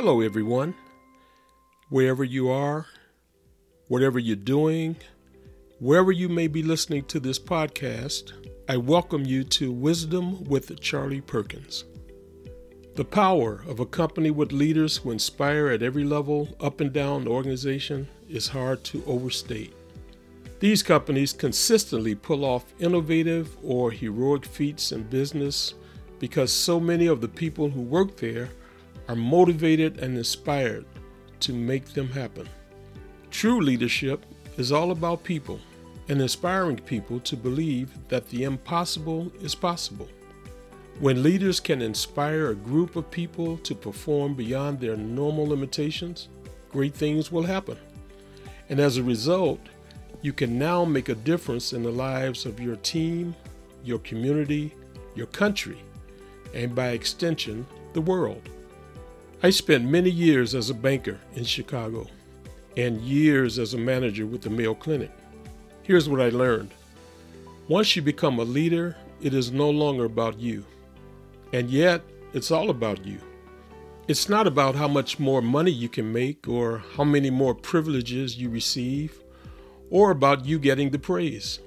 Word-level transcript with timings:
Hello, 0.00 0.20
everyone. 0.20 0.76
Wherever 1.88 2.22
you 2.22 2.48
are, 2.48 2.86
whatever 3.88 4.20
you're 4.20 4.36
doing, 4.36 4.94
wherever 5.80 6.12
you 6.12 6.28
may 6.28 6.46
be 6.46 6.62
listening 6.62 7.02
to 7.06 7.18
this 7.18 7.40
podcast, 7.40 8.30
I 8.68 8.76
welcome 8.76 9.24
you 9.24 9.42
to 9.42 9.72
Wisdom 9.72 10.44
with 10.44 10.78
Charlie 10.78 11.20
Perkins. 11.20 11.82
The 12.94 13.04
power 13.04 13.64
of 13.66 13.80
a 13.80 13.86
company 13.86 14.30
with 14.30 14.52
leaders 14.52 14.98
who 14.98 15.10
inspire 15.10 15.66
at 15.66 15.82
every 15.82 16.04
level, 16.04 16.56
up 16.60 16.80
and 16.80 16.92
down 16.92 17.24
the 17.24 17.30
organization, 17.30 18.06
is 18.28 18.46
hard 18.46 18.84
to 18.84 19.02
overstate. 19.04 19.74
These 20.60 20.84
companies 20.84 21.32
consistently 21.32 22.14
pull 22.14 22.44
off 22.44 22.72
innovative 22.78 23.56
or 23.64 23.90
heroic 23.90 24.44
feats 24.44 24.92
in 24.92 25.02
business 25.02 25.74
because 26.20 26.52
so 26.52 26.78
many 26.78 27.08
of 27.08 27.20
the 27.20 27.26
people 27.26 27.68
who 27.68 27.82
work 27.82 28.16
there 28.18 28.50
are 29.08 29.16
motivated 29.16 29.98
and 29.98 30.16
inspired 30.16 30.84
to 31.40 31.52
make 31.52 31.86
them 31.94 32.08
happen. 32.08 32.48
True 33.30 33.60
leadership 33.60 34.24
is 34.56 34.72
all 34.72 34.90
about 34.90 35.24
people 35.24 35.60
and 36.08 36.20
inspiring 36.20 36.76
people 36.76 37.20
to 37.20 37.36
believe 37.36 37.90
that 38.08 38.28
the 38.28 38.44
impossible 38.44 39.30
is 39.40 39.54
possible. 39.54 40.08
When 41.00 41.22
leaders 41.22 41.60
can 41.60 41.80
inspire 41.80 42.48
a 42.48 42.54
group 42.54 42.96
of 42.96 43.10
people 43.10 43.58
to 43.58 43.74
perform 43.74 44.34
beyond 44.34 44.80
their 44.80 44.96
normal 44.96 45.46
limitations, 45.46 46.28
great 46.72 46.94
things 46.94 47.30
will 47.30 47.44
happen. 47.44 47.76
And 48.68 48.80
as 48.80 48.96
a 48.96 49.02
result, 49.02 49.60
you 50.22 50.32
can 50.32 50.58
now 50.58 50.84
make 50.84 51.08
a 51.08 51.14
difference 51.14 51.72
in 51.72 51.82
the 51.82 51.92
lives 51.92 52.44
of 52.46 52.58
your 52.58 52.76
team, 52.76 53.36
your 53.84 54.00
community, 54.00 54.74
your 55.14 55.26
country, 55.26 55.78
and 56.52 56.74
by 56.74 56.88
extension, 56.88 57.66
the 57.92 58.00
world. 58.00 58.48
I 59.40 59.50
spent 59.50 59.84
many 59.84 60.10
years 60.10 60.56
as 60.56 60.68
a 60.68 60.74
banker 60.74 61.20
in 61.36 61.44
Chicago 61.44 62.08
and 62.76 63.00
years 63.00 63.60
as 63.60 63.72
a 63.72 63.78
manager 63.78 64.26
with 64.26 64.42
the 64.42 64.50
Mayo 64.50 64.74
Clinic. 64.74 65.12
Here's 65.84 66.08
what 66.08 66.20
I 66.20 66.30
learned 66.30 66.72
once 67.68 67.94
you 67.94 68.02
become 68.02 68.40
a 68.40 68.44
leader, 68.44 68.96
it 69.22 69.34
is 69.34 69.52
no 69.52 69.70
longer 69.70 70.06
about 70.06 70.40
you. 70.40 70.64
And 71.52 71.70
yet, 71.70 72.02
it's 72.32 72.50
all 72.50 72.68
about 72.68 73.06
you. 73.06 73.20
It's 74.08 74.28
not 74.28 74.48
about 74.48 74.74
how 74.74 74.88
much 74.88 75.20
more 75.20 75.40
money 75.40 75.70
you 75.70 75.88
can 75.88 76.12
make 76.12 76.48
or 76.48 76.82
how 76.96 77.04
many 77.04 77.30
more 77.30 77.54
privileges 77.54 78.38
you 78.38 78.50
receive 78.50 79.22
or 79.88 80.10
about 80.10 80.46
you 80.46 80.58
getting 80.58 80.90
the 80.90 80.98
praise. 80.98 81.60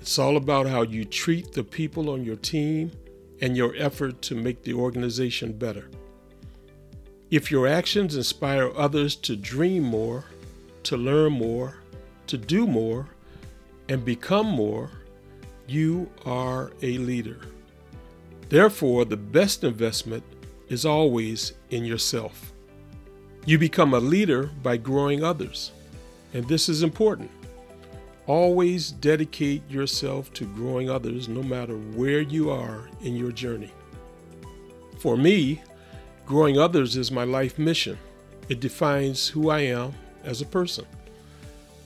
It's 0.00 0.20
all 0.20 0.36
about 0.36 0.68
how 0.68 0.82
you 0.82 1.04
treat 1.04 1.50
the 1.50 1.64
people 1.64 2.10
on 2.10 2.24
your 2.24 2.36
team 2.36 2.92
and 3.40 3.56
your 3.56 3.74
effort 3.76 4.22
to 4.22 4.36
make 4.36 4.62
the 4.62 4.74
organization 4.74 5.52
better. 5.52 5.90
If 7.30 7.50
your 7.50 7.66
actions 7.66 8.14
inspire 8.14 8.70
others 8.76 9.16
to 9.16 9.34
dream 9.34 9.82
more, 9.82 10.24
to 10.84 10.96
learn 10.96 11.32
more, 11.32 11.74
to 12.28 12.38
do 12.38 12.68
more, 12.68 13.08
and 13.88 14.04
become 14.04 14.46
more, 14.46 14.90
you 15.66 16.08
are 16.24 16.72
a 16.82 16.98
leader. 16.98 17.40
Therefore, 18.48 19.04
the 19.04 19.16
best 19.16 19.64
investment 19.64 20.22
is 20.68 20.86
always 20.86 21.54
in 21.70 21.84
yourself. 21.84 22.52
You 23.44 23.58
become 23.58 23.94
a 23.94 24.00
leader 24.00 24.50
by 24.62 24.76
growing 24.76 25.24
others, 25.24 25.72
and 26.32 26.46
this 26.46 26.68
is 26.68 26.84
important. 26.84 27.30
Always 28.28 28.92
dedicate 28.92 29.68
yourself 29.68 30.32
to 30.34 30.44
growing 30.44 30.90
others 30.90 31.28
no 31.28 31.42
matter 31.42 31.76
where 31.76 32.20
you 32.20 32.50
are 32.50 32.88
in 33.02 33.16
your 33.16 33.32
journey. 33.32 33.72
For 34.98 35.16
me, 35.16 35.60
growing 36.26 36.58
others 36.58 36.96
is 36.96 37.10
my 37.10 37.24
life 37.24 37.58
mission. 37.58 37.98
It 38.48 38.60
defines 38.60 39.28
who 39.28 39.48
I 39.48 39.60
am 39.60 39.94
as 40.24 40.42
a 40.42 40.46
person. 40.46 40.84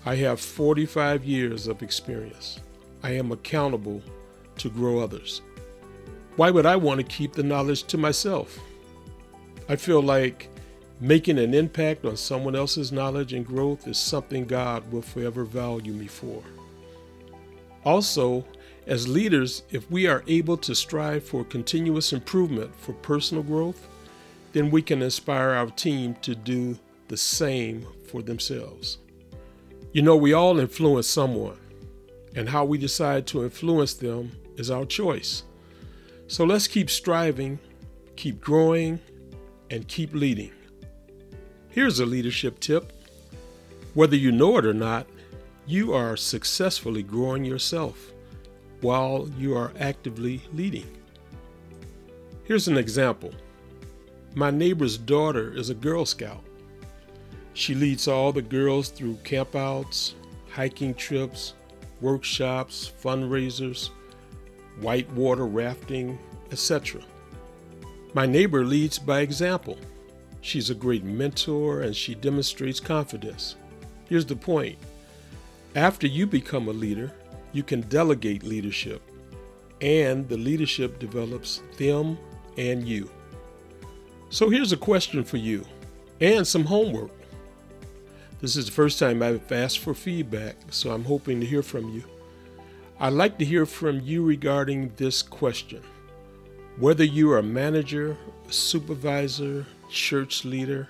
I 0.04 0.16
have 0.16 0.40
45 0.40 1.24
years 1.24 1.66
of 1.66 1.82
experience. 1.82 2.60
I 3.02 3.12
am 3.12 3.32
accountable 3.32 4.02
to 4.58 4.70
grow 4.70 4.98
others. 4.98 5.42
Why 6.36 6.50
would 6.50 6.66
I 6.66 6.76
want 6.76 7.00
to 7.00 7.06
keep 7.06 7.34
the 7.34 7.42
knowledge 7.42 7.84
to 7.84 7.98
myself? 7.98 8.58
I 9.68 9.76
feel 9.76 10.02
like 10.02 10.50
Making 11.02 11.38
an 11.38 11.54
impact 11.54 12.04
on 12.04 12.18
someone 12.18 12.54
else's 12.54 12.92
knowledge 12.92 13.32
and 13.32 13.46
growth 13.46 13.88
is 13.88 13.96
something 13.96 14.44
God 14.44 14.92
will 14.92 15.00
forever 15.00 15.44
value 15.44 15.94
me 15.94 16.06
for. 16.06 16.42
Also, 17.86 18.44
as 18.86 19.08
leaders, 19.08 19.62
if 19.70 19.90
we 19.90 20.06
are 20.06 20.22
able 20.26 20.58
to 20.58 20.74
strive 20.74 21.24
for 21.24 21.42
continuous 21.42 22.12
improvement 22.12 22.70
for 22.76 22.92
personal 22.92 23.42
growth, 23.42 23.88
then 24.52 24.70
we 24.70 24.82
can 24.82 25.02
inspire 25.02 25.50
our 25.50 25.70
team 25.70 26.14
to 26.22 26.34
do 26.34 26.78
the 27.08 27.16
same 27.16 27.86
for 28.08 28.22
themselves. 28.22 28.98
You 29.92 30.02
know, 30.02 30.16
we 30.16 30.32
all 30.32 30.58
influence 30.58 31.08
someone, 31.08 31.58
and 32.34 32.48
how 32.48 32.64
we 32.64 32.78
decide 32.78 33.26
to 33.28 33.42
influence 33.42 33.94
them 33.94 34.32
is 34.56 34.70
our 34.70 34.84
choice. 34.84 35.42
So 36.28 36.44
let's 36.44 36.68
keep 36.68 36.90
striving, 36.90 37.58
keep 38.16 38.40
growing, 38.40 39.00
and 39.70 39.86
keep 39.88 40.14
leading. 40.14 40.52
Here's 41.70 42.00
a 42.00 42.06
leadership 42.06 42.60
tip 42.60 42.92
whether 43.94 44.16
you 44.16 44.30
know 44.30 44.56
it 44.58 44.64
or 44.64 44.74
not, 44.74 45.06
you 45.66 45.92
are 45.92 46.16
successfully 46.16 47.02
growing 47.02 47.44
yourself 47.44 48.12
while 48.80 49.28
you 49.36 49.56
are 49.56 49.72
actively 49.80 50.40
leading. 50.52 50.86
Here's 52.44 52.68
an 52.68 52.78
example 52.78 53.32
my 54.34 54.50
neighbor's 54.50 54.96
daughter 54.96 55.52
is 55.52 55.70
a 55.70 55.74
Girl 55.74 56.04
Scout. 56.04 56.44
She 57.52 57.74
leads 57.74 58.06
all 58.06 58.32
the 58.32 58.42
girls 58.42 58.88
through 58.88 59.14
campouts, 59.24 60.14
hiking 60.50 60.94
trips, 60.94 61.54
workshops, 62.00 62.92
fundraisers, 63.02 63.90
whitewater 64.80 65.46
rafting, 65.46 66.18
etc. 66.52 67.02
My 68.14 68.24
neighbor 68.24 68.64
leads 68.64 68.98
by 68.98 69.20
example. 69.20 69.78
She's 70.42 70.70
a 70.70 70.74
great 70.74 71.04
mentor 71.04 71.82
and 71.82 71.94
she 71.94 72.14
demonstrates 72.14 72.80
confidence. 72.80 73.56
Here's 74.08 74.26
the 74.26 74.36
point 74.36 74.78
after 75.76 76.06
you 76.06 76.26
become 76.26 76.68
a 76.68 76.72
leader, 76.72 77.12
you 77.52 77.62
can 77.62 77.82
delegate 77.82 78.42
leadership, 78.42 79.02
and 79.80 80.28
the 80.28 80.36
leadership 80.36 80.98
develops 80.98 81.62
them 81.78 82.18
and 82.56 82.86
you. 82.86 83.10
So 84.32 84.48
here's 84.48 84.70
a 84.70 84.76
question 84.76 85.24
for 85.24 85.38
you 85.38 85.66
and 86.20 86.46
some 86.46 86.64
homework. 86.64 87.10
This 88.40 88.54
is 88.54 88.66
the 88.66 88.72
first 88.72 89.00
time 89.00 89.24
I've 89.24 89.50
asked 89.50 89.80
for 89.80 89.92
feedback, 89.92 90.54
so 90.70 90.92
I'm 90.92 91.02
hoping 91.02 91.40
to 91.40 91.46
hear 91.46 91.64
from 91.64 91.92
you. 91.92 92.04
I'd 93.00 93.12
like 93.12 93.38
to 93.38 93.44
hear 93.44 93.66
from 93.66 94.00
you 94.02 94.24
regarding 94.24 94.92
this 94.94 95.20
question. 95.20 95.82
Whether 96.78 97.02
you 97.02 97.32
are 97.32 97.38
a 97.38 97.42
manager, 97.42 98.16
supervisor, 98.48 99.66
church 99.88 100.44
leader, 100.44 100.86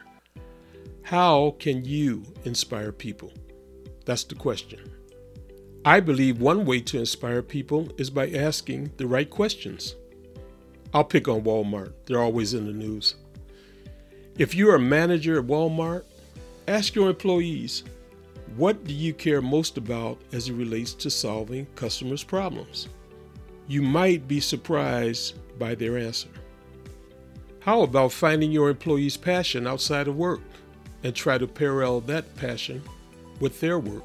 how 1.00 1.56
can 1.58 1.82
you 1.82 2.22
inspire 2.44 2.92
people? 2.92 3.32
That's 4.04 4.24
the 4.24 4.34
question. 4.34 4.80
I 5.86 6.00
believe 6.00 6.42
one 6.42 6.66
way 6.66 6.82
to 6.82 6.98
inspire 6.98 7.40
people 7.40 7.90
is 7.96 8.10
by 8.10 8.28
asking 8.32 8.92
the 8.98 9.06
right 9.06 9.30
questions. 9.30 9.96
I'll 10.92 11.04
pick 11.04 11.26
on 11.26 11.40
Walmart, 11.40 11.94
they're 12.04 12.20
always 12.20 12.52
in 12.52 12.66
the 12.66 12.72
news. 12.72 13.14
If 14.38 14.54
you're 14.54 14.76
a 14.76 14.80
manager 14.80 15.38
at 15.38 15.46
Walmart, 15.46 16.04
ask 16.68 16.94
your 16.94 17.10
employees 17.10 17.84
what 18.56 18.84
do 18.84 18.92
you 18.92 19.14
care 19.14 19.40
most 19.40 19.76
about 19.78 20.18
as 20.32 20.48
it 20.48 20.54
relates 20.54 20.92
to 20.94 21.10
solving 21.10 21.66
customers' 21.76 22.24
problems? 22.24 22.88
You 23.68 23.82
might 23.82 24.26
be 24.26 24.40
surprised 24.40 25.34
by 25.58 25.76
their 25.76 25.96
answer. 25.96 26.30
How 27.60 27.82
about 27.82 28.12
finding 28.12 28.50
your 28.50 28.70
employees' 28.70 29.16
passion 29.16 29.66
outside 29.66 30.08
of 30.08 30.16
work 30.16 30.40
and 31.04 31.14
try 31.14 31.38
to 31.38 31.46
parallel 31.46 32.00
that 32.02 32.34
passion 32.36 32.82
with 33.38 33.60
their 33.60 33.78
work? 33.78 34.04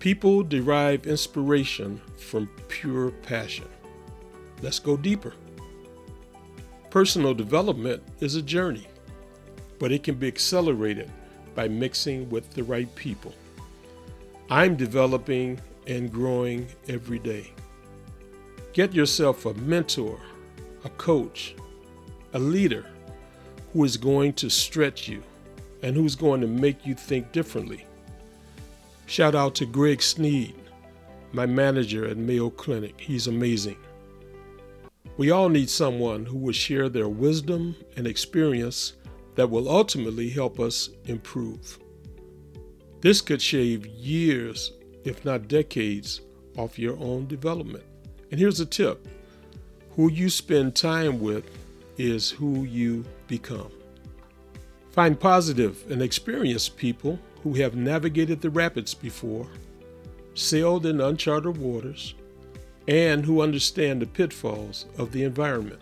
People 0.00 0.42
derive 0.42 1.06
inspiration 1.06 2.00
from 2.16 2.50
pure 2.68 3.10
passion. 3.10 3.68
Let's 4.62 4.80
go 4.80 4.96
deeper. 4.96 5.34
Personal 6.90 7.34
development 7.34 8.02
is 8.20 8.34
a 8.34 8.42
journey, 8.42 8.88
but 9.82 9.90
it 9.90 10.04
can 10.04 10.14
be 10.14 10.28
accelerated 10.28 11.10
by 11.56 11.66
mixing 11.66 12.30
with 12.30 12.48
the 12.54 12.62
right 12.62 12.94
people. 12.94 13.34
I'm 14.48 14.76
developing 14.76 15.60
and 15.88 16.08
growing 16.08 16.68
every 16.88 17.18
day. 17.18 17.52
Get 18.74 18.94
yourself 18.94 19.44
a 19.44 19.54
mentor, 19.54 20.20
a 20.84 20.88
coach, 20.90 21.56
a 22.32 22.38
leader 22.38 22.86
who 23.72 23.82
is 23.82 23.96
going 23.96 24.34
to 24.34 24.48
stretch 24.48 25.08
you 25.08 25.20
and 25.82 25.96
who's 25.96 26.14
going 26.14 26.40
to 26.42 26.46
make 26.46 26.86
you 26.86 26.94
think 26.94 27.32
differently. 27.32 27.84
Shout 29.06 29.34
out 29.34 29.56
to 29.56 29.66
Greg 29.66 30.00
Sneed, 30.00 30.54
my 31.32 31.44
manager 31.44 32.06
at 32.06 32.18
Mayo 32.18 32.50
Clinic. 32.50 33.00
He's 33.00 33.26
amazing. 33.26 33.78
We 35.16 35.32
all 35.32 35.48
need 35.48 35.68
someone 35.68 36.24
who 36.24 36.38
will 36.38 36.52
share 36.52 36.88
their 36.88 37.08
wisdom 37.08 37.74
and 37.96 38.06
experience 38.06 38.92
that 39.34 39.50
will 39.50 39.68
ultimately 39.68 40.28
help 40.28 40.60
us 40.60 40.90
improve. 41.06 41.78
This 43.00 43.20
could 43.20 43.42
shave 43.42 43.86
years, 43.86 44.72
if 45.04 45.24
not 45.24 45.48
decades, 45.48 46.20
off 46.56 46.78
your 46.78 46.96
own 46.98 47.26
development. 47.26 47.84
And 48.30 48.38
here's 48.38 48.60
a 48.60 48.66
tip 48.66 49.06
who 49.96 50.10
you 50.10 50.30
spend 50.30 50.74
time 50.74 51.20
with 51.20 51.44
is 51.98 52.30
who 52.30 52.64
you 52.64 53.04
become. 53.26 53.70
Find 54.90 55.18
positive 55.18 55.90
and 55.90 56.02
experienced 56.02 56.76
people 56.76 57.18
who 57.42 57.54
have 57.54 57.74
navigated 57.74 58.40
the 58.40 58.50
rapids 58.50 58.94
before, 58.94 59.46
sailed 60.34 60.86
in 60.86 61.00
uncharted 61.00 61.56
waters, 61.56 62.14
and 62.88 63.24
who 63.24 63.42
understand 63.42 64.00
the 64.00 64.06
pitfalls 64.06 64.86
of 64.98 65.12
the 65.12 65.24
environment. 65.24 65.80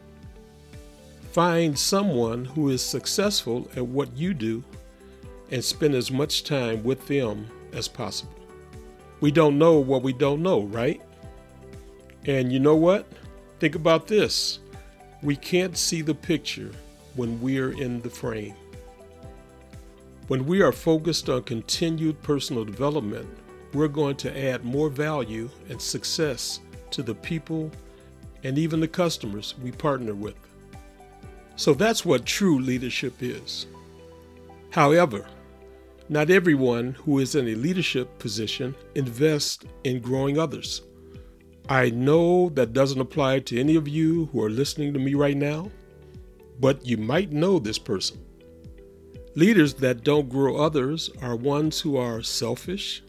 Find 1.32 1.78
someone 1.78 2.44
who 2.44 2.70
is 2.70 2.82
successful 2.82 3.70
at 3.76 3.86
what 3.86 4.16
you 4.16 4.34
do 4.34 4.64
and 5.52 5.62
spend 5.62 5.94
as 5.94 6.10
much 6.10 6.42
time 6.42 6.82
with 6.82 7.06
them 7.06 7.46
as 7.72 7.86
possible. 7.86 8.34
We 9.20 9.30
don't 9.30 9.56
know 9.56 9.78
what 9.78 10.02
we 10.02 10.12
don't 10.12 10.42
know, 10.42 10.62
right? 10.62 11.00
And 12.26 12.52
you 12.52 12.58
know 12.58 12.74
what? 12.74 13.06
Think 13.60 13.76
about 13.76 14.08
this 14.08 14.58
we 15.22 15.36
can't 15.36 15.76
see 15.76 16.02
the 16.02 16.14
picture 16.14 16.72
when 17.14 17.40
we're 17.40 17.72
in 17.72 18.00
the 18.00 18.10
frame. 18.10 18.54
When 20.28 20.46
we 20.46 20.62
are 20.62 20.72
focused 20.72 21.28
on 21.28 21.42
continued 21.42 22.20
personal 22.22 22.64
development, 22.64 23.28
we're 23.72 23.88
going 23.88 24.16
to 24.16 24.36
add 24.36 24.64
more 24.64 24.88
value 24.88 25.48
and 25.68 25.80
success 25.80 26.60
to 26.90 27.02
the 27.02 27.14
people 27.14 27.70
and 28.42 28.58
even 28.58 28.80
the 28.80 28.88
customers 28.88 29.54
we 29.62 29.70
partner 29.70 30.14
with. 30.14 30.49
So 31.60 31.74
that's 31.74 32.06
what 32.06 32.24
true 32.24 32.58
leadership 32.58 33.16
is. 33.20 33.66
However, 34.70 35.26
not 36.08 36.30
everyone 36.30 36.92
who 36.92 37.18
is 37.18 37.34
in 37.34 37.48
a 37.48 37.54
leadership 37.54 38.18
position 38.18 38.74
invests 38.94 39.66
in 39.84 40.00
growing 40.00 40.38
others. 40.38 40.80
I 41.68 41.90
know 41.90 42.48
that 42.54 42.72
doesn't 42.72 42.98
apply 42.98 43.40
to 43.40 43.60
any 43.60 43.76
of 43.76 43.86
you 43.86 44.30
who 44.32 44.42
are 44.42 44.48
listening 44.48 44.94
to 44.94 44.98
me 44.98 45.12
right 45.12 45.36
now, 45.36 45.70
but 46.60 46.86
you 46.86 46.96
might 46.96 47.30
know 47.30 47.58
this 47.58 47.78
person. 47.78 48.24
Leaders 49.34 49.74
that 49.74 50.02
don't 50.02 50.30
grow 50.30 50.56
others 50.56 51.10
are 51.20 51.36
ones 51.36 51.78
who 51.78 51.98
are 51.98 52.22
selfish, 52.22 53.02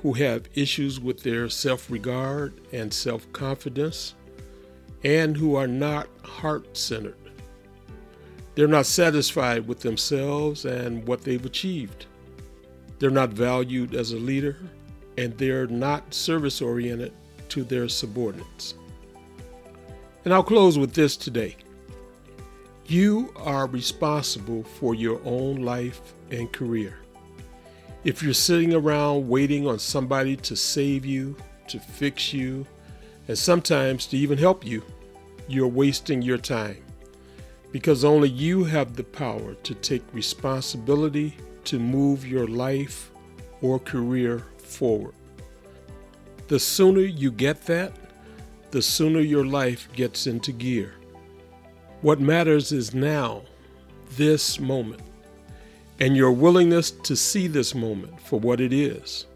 who 0.00 0.14
have 0.14 0.48
issues 0.54 1.00
with 1.00 1.22
their 1.22 1.50
self 1.50 1.90
regard 1.90 2.62
and 2.72 2.90
self 2.90 3.30
confidence, 3.34 4.14
and 5.04 5.36
who 5.36 5.54
are 5.54 5.66
not 5.66 6.08
heart 6.24 6.74
centered. 6.74 7.23
They're 8.54 8.68
not 8.68 8.86
satisfied 8.86 9.66
with 9.66 9.80
themselves 9.80 10.64
and 10.64 11.06
what 11.08 11.22
they've 11.22 11.44
achieved. 11.44 12.06
They're 12.98 13.10
not 13.10 13.30
valued 13.30 13.94
as 13.94 14.12
a 14.12 14.16
leader, 14.16 14.56
and 15.18 15.36
they're 15.36 15.66
not 15.66 16.14
service 16.14 16.62
oriented 16.62 17.12
to 17.48 17.64
their 17.64 17.88
subordinates. 17.88 18.74
And 20.24 20.32
I'll 20.32 20.44
close 20.44 20.78
with 20.78 20.94
this 20.94 21.16
today. 21.16 21.56
You 22.86 23.32
are 23.36 23.66
responsible 23.66 24.62
for 24.62 24.94
your 24.94 25.20
own 25.24 25.56
life 25.56 26.14
and 26.30 26.52
career. 26.52 26.98
If 28.04 28.22
you're 28.22 28.34
sitting 28.34 28.74
around 28.74 29.28
waiting 29.28 29.66
on 29.66 29.78
somebody 29.78 30.36
to 30.36 30.54
save 30.54 31.04
you, 31.04 31.36
to 31.68 31.80
fix 31.80 32.32
you, 32.32 32.66
and 33.26 33.36
sometimes 33.36 34.06
to 34.06 34.16
even 34.16 34.38
help 34.38 34.64
you, 34.64 34.82
you're 35.48 35.66
wasting 35.66 36.22
your 36.22 36.38
time 36.38 36.83
because 37.74 38.04
only 38.04 38.28
you 38.28 38.62
have 38.62 38.94
the 38.94 39.02
power 39.02 39.54
to 39.54 39.74
take 39.74 40.04
responsibility 40.12 41.36
to 41.64 41.80
move 41.80 42.24
your 42.24 42.46
life 42.46 43.10
or 43.62 43.80
career 43.80 44.46
forward. 44.58 45.12
The 46.46 46.60
sooner 46.60 47.00
you 47.00 47.32
get 47.32 47.66
that, 47.66 47.92
the 48.70 48.80
sooner 48.80 49.18
your 49.18 49.44
life 49.44 49.88
gets 49.92 50.28
into 50.28 50.52
gear. 50.52 50.94
What 52.00 52.20
matters 52.20 52.70
is 52.70 52.94
now, 52.94 53.42
this 54.12 54.60
moment 54.60 55.02
and 55.98 56.16
your 56.16 56.30
willingness 56.30 56.92
to 56.92 57.16
see 57.16 57.48
this 57.48 57.74
moment 57.74 58.20
for 58.20 58.38
what 58.38 58.60
it 58.60 58.72
is. 58.72 59.26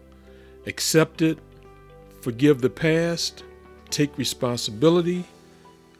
Accept 0.65 1.21
it, 1.21 1.39
forgive 2.21 2.61
the 2.61 2.69
past, 2.69 3.43
take 3.89 4.17
responsibility, 4.17 5.25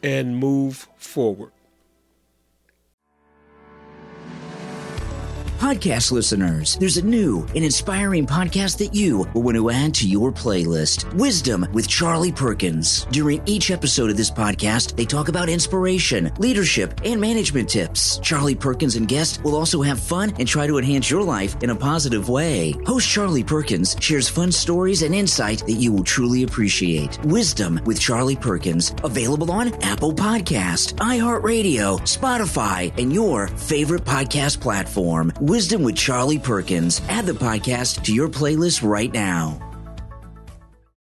and 0.02 0.38
move 0.38 0.88
forward. 0.96 1.52
Podcast 5.60 6.14
listeners, 6.14 6.78
there's 6.78 6.96
a 6.96 7.06
new 7.06 7.46
and 7.54 7.66
inspiring 7.66 8.26
podcast 8.26 8.78
that 8.78 8.96
you 8.96 9.28
will 9.34 9.42
want 9.42 9.58
to 9.58 9.70
add 9.70 9.94
to 9.96 10.08
your 10.08 10.32
playlist 10.32 11.14
Wisdom 11.16 11.68
with 11.74 11.86
Charlie 11.86 12.32
Perkins. 12.32 13.04
During 13.12 13.42
each 13.46 13.70
episode 13.70 14.10
of 14.10 14.16
this 14.16 14.32
podcast, 14.32 14.96
they 14.96 15.04
talk 15.04 15.28
about 15.28 15.50
inspiration, 15.50 16.32
leadership, 16.38 17.02
and 17.04 17.20
management 17.20 17.68
tips. 17.68 18.20
Charlie 18.20 18.56
Perkins 18.56 18.96
and 18.96 19.06
guests 19.06 19.44
will 19.44 19.54
also 19.54 19.82
have 19.82 20.00
fun 20.00 20.34
and 20.40 20.48
try 20.48 20.66
to 20.66 20.78
enhance 20.78 21.10
your 21.10 21.24
life 21.24 21.62
in 21.62 21.72
a 21.72 21.76
positive 21.76 22.30
way. 22.30 22.74
Host 22.86 23.10
Charlie 23.10 23.44
Perkins 23.44 23.98
shares 24.00 24.30
fun 24.30 24.54
stories 24.54 25.02
and 25.02 25.14
insight 25.14 25.60
that 25.68 25.74
you 25.74 25.92
will 25.92 26.06
truly 26.06 26.44
appreciate. 26.44 27.22
Wisdom 27.26 27.82
with 27.84 28.00
Charlie 28.00 28.38
Perkins, 28.38 28.96
available 29.04 29.52
on 29.52 29.74
Apple 29.84 30.14
Podcast, 30.14 30.94
iHeartRadio, 31.00 32.00
Spotify, 32.04 32.98
and 32.98 33.12
your 33.12 33.48
favorite 33.50 34.06
podcast 34.06 34.62
platform. 34.62 35.34
Wisdom 35.50 35.82
with 35.82 35.96
Charlie 35.96 36.38
Perkins. 36.38 37.02
Add 37.10 37.26
the 37.26 37.32
podcast 37.32 38.04
to 38.04 38.14
your 38.14 38.30
playlist 38.30 38.88
right 38.88 39.12
now. 39.12 39.69